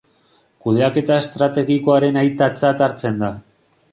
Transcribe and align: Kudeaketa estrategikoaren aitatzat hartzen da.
Kudeaketa 0.67 1.17
estrategikoaren 1.25 2.19
aitatzat 2.21 2.81
hartzen 2.87 3.21
da. 3.25 3.33